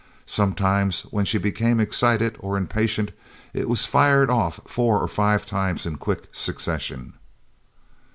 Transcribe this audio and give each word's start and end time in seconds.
Sometimes, 0.25 1.01
when 1.11 1.25
she 1.25 1.37
became 1.37 1.79
excited 1.79 2.35
or 2.39 2.57
impatient, 2.57 3.11
it 3.53 3.69
was 3.69 3.85
fired 3.85 4.31
off 4.31 4.59
four 4.65 4.97
or 4.99 5.07
five 5.07 5.45
times 5.45 5.85
in 5.85 5.97
quick 5.97 6.27
succession. 6.31 7.13